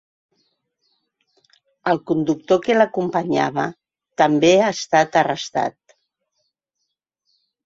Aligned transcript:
El 1.91 1.99
conductor 2.11 2.61
que 2.63 2.77
l’acompanyava 2.77 3.67
també 4.23 4.51
ha 4.63 4.71
estat 4.79 5.19
arrestat. 5.23 5.97